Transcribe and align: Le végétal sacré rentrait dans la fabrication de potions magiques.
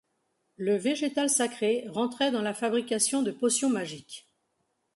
Le 0.55 0.77
végétal 0.77 1.29
sacré 1.29 1.85
rentrait 1.87 2.31
dans 2.31 2.41
la 2.41 2.55
fabrication 2.55 3.21
de 3.21 3.29
potions 3.29 3.69
magiques. 3.69 4.27